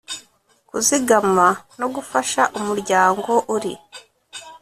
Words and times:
kuzigama 0.69 1.47
no 1.79 1.87
gufasha 1.95 2.41
umuryango 2.59 3.31
uri 3.55 3.73